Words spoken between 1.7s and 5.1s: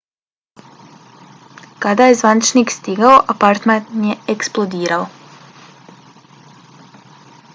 kada je zvaničnik stigao apartman je eksplodirao